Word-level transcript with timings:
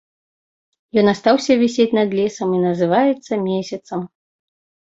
Ён 1.01 1.05
астаўся 1.13 1.57
вісець 1.63 1.87
над 1.99 2.15
лесам 2.21 2.49
і 2.61 2.63
называецца 2.67 3.33
месяцам. 3.47 3.99